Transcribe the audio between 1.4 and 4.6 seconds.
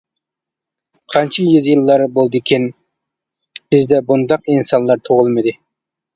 يۈز يىللار بولدىكىن، بىزدە بۇنداق